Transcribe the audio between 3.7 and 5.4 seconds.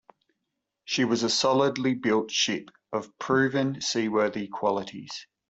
seaworthy qualities.